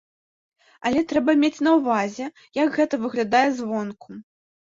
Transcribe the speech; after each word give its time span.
Але 0.89 1.01
трэба 1.11 1.33
мець 1.43 1.63
на 1.67 1.71
ўвазе, 1.79 2.25
як 2.61 2.69
гэта 2.79 3.01
выглядае 3.05 3.45
звонку. 3.59 4.09